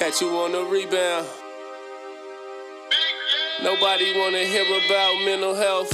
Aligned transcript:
Catch 0.00 0.22
you 0.22 0.30
on 0.30 0.52
the 0.52 0.64
rebound. 0.64 1.26
Nobody 3.62 4.18
wanna 4.18 4.38
hear 4.38 4.64
about 4.64 5.14
mental 5.26 5.54
health. 5.54 5.92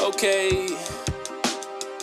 Okay. 0.00 0.66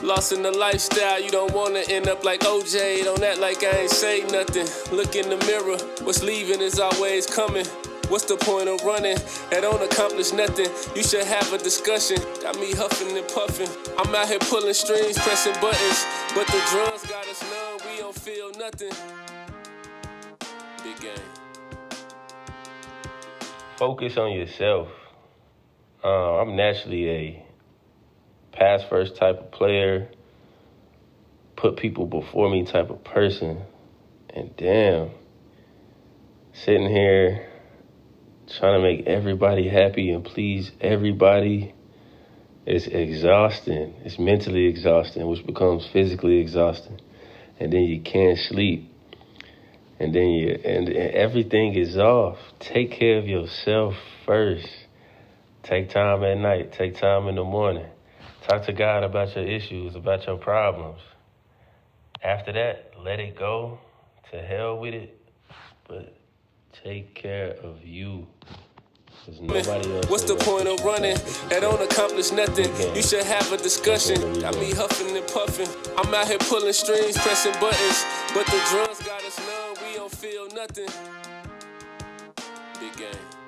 Lost 0.04 0.34
in 0.34 0.44
the 0.44 0.52
lifestyle, 0.52 1.20
you 1.20 1.32
don't 1.32 1.52
wanna 1.52 1.82
end 1.90 2.08
up 2.08 2.24
like 2.24 2.42
OJ. 2.42 3.04
Don't 3.04 3.24
act 3.24 3.40
like 3.40 3.64
I 3.64 3.72
ain't 3.72 3.90
say 3.90 4.22
nothing. 4.28 4.68
Look 4.96 5.16
in 5.16 5.28
the 5.28 5.44
mirror, 5.48 5.80
what's 6.06 6.22
leaving 6.22 6.62
is 6.62 6.80
always 6.80 7.26
coming. 7.26 7.66
What's 8.10 8.26
the 8.26 8.38
point 8.38 8.70
of 8.70 8.84
running? 8.84 9.18
That 9.50 9.62
don't 9.62 9.82
accomplish 9.82 10.32
nothing. 10.32 10.70
You 10.96 11.02
should 11.02 11.26
have 11.26 11.52
a 11.52 11.58
discussion. 11.58 12.18
Got 12.44 12.60
me 12.60 12.72
huffing 12.74 13.18
and 13.18 13.28
puffing. 13.30 13.70
I'm 13.98 14.14
out 14.14 14.28
here 14.28 14.38
pulling 14.42 14.76
strings, 14.76 15.18
pressing 15.18 15.60
buttons. 15.60 16.06
But 16.36 16.46
the 16.46 16.62
drums 16.70 17.04
got 17.08 17.28
us 17.28 17.42
numb, 17.50 17.80
we 17.90 17.98
don't 17.98 18.14
feel 18.14 18.52
nothing. 18.60 18.94
Big 20.86 21.02
game. 21.02 21.18
Focus 23.80 24.18
on 24.18 24.34
yourself. 24.34 24.90
Uh, 26.04 26.42
I'm 26.42 26.56
naturally 26.56 27.10
a 27.10 27.46
pass 28.52 28.84
first 28.88 29.16
type 29.16 29.40
of 29.40 29.52
player, 29.52 30.12
put 31.56 31.78
people 31.78 32.06
before 32.06 32.52
me 32.52 32.66
type 32.66 32.92
of 32.92 33.04
person. 33.04 33.64
And 34.30 34.56
damn, 34.58 35.10
sitting 36.54 36.88
here 36.88 37.50
trying 38.60 38.80
to 38.80 38.88
make 38.88 39.08
everybody 39.08 39.68
happy 39.68 40.12
and 40.12 40.24
please 40.24 40.72
everybody 40.80 41.74
is 42.68 42.86
exhausting. 42.86 43.96
It's 44.04 44.20
mentally 44.20 44.68
exhausting, 44.68 45.26
which 45.26 45.44
becomes 45.48 45.88
physically 45.92 46.38
exhausting. 46.38 47.02
And 47.60 47.74
then 47.74 47.82
you 47.82 48.02
can't 48.02 48.38
sleep. 48.38 48.92
And 50.00 50.14
then 50.14 50.30
you 50.30 50.50
and, 50.50 50.90
and 50.90 51.12
everything 51.16 51.76
is 51.76 51.98
off. 51.98 52.38
Take 52.60 52.92
care 52.92 53.18
of 53.18 53.28
yourself 53.28 53.94
first. 54.26 54.68
Take 55.64 55.90
time 55.90 56.24
at 56.24 56.38
night. 56.38 56.74
Take 56.74 56.96
time 56.98 57.28
in 57.28 57.36
the 57.36 57.44
morning. 57.44 57.88
Talk 58.48 58.66
to 58.66 58.74
God 58.74 59.04
about 59.04 59.36
your 59.36 59.46
issues, 59.46 59.96
about 59.96 60.28
your 60.28 60.38
problems. 60.38 61.00
After 62.24 62.54
that, 62.54 62.92
let 63.00 63.20
it 63.20 63.38
go. 63.38 63.80
To 64.32 64.42
hell 64.42 64.80
with 64.80 64.94
it. 64.94 65.20
But 65.88 66.16
take 66.84 67.16
care 67.16 67.52
of 67.52 67.84
you. 67.84 68.28
'Cause 69.26 69.42
nobody 69.42 69.96
else 69.96 70.06
What's 70.08 70.24
the 70.26 70.36
point 70.36 70.68
of 70.68 70.80
running? 70.86 71.18
That 71.50 71.62
don't 71.62 71.82
accomplish 71.82 72.32
nothing. 72.32 72.70
You 72.96 73.02
should 73.02 73.24
have 73.24 73.52
a 73.52 73.58
discussion. 73.58 74.40
Got 74.40 74.56
me 74.60 74.72
huffing 74.72 75.18
and 75.18 75.28
puffing. 75.28 75.68
I'm 75.98 76.14
out 76.14 76.28
here 76.28 76.38
pulling 76.38 76.74
strings, 76.74 77.18
pressing 77.18 77.54
buttons. 77.54 78.06
But 78.36 78.46
the 78.46 78.62
drums 78.70 79.02
got 79.02 79.24
us 79.26 79.40
numb, 79.40 79.78
we 79.88 79.96
don't 79.96 80.12
feel 80.14 80.48
nothing. 80.50 80.90
Big 82.80 82.96
game. 82.98 83.45